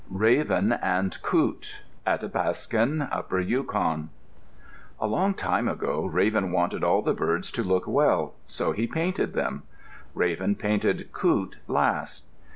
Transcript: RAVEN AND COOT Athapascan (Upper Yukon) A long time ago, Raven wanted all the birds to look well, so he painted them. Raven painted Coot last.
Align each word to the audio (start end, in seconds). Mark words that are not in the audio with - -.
RAVEN 0.09 0.71
AND 0.81 1.21
COOT 1.21 1.81
Athapascan 2.07 3.07
(Upper 3.11 3.39
Yukon) 3.39 4.09
A 4.99 5.05
long 5.05 5.35
time 5.35 5.67
ago, 5.67 6.07
Raven 6.07 6.51
wanted 6.51 6.83
all 6.83 7.03
the 7.03 7.13
birds 7.13 7.51
to 7.51 7.63
look 7.63 7.85
well, 7.85 8.33
so 8.47 8.71
he 8.71 8.87
painted 8.87 9.33
them. 9.33 9.61
Raven 10.15 10.55
painted 10.55 11.11
Coot 11.13 11.57
last. 11.67 12.23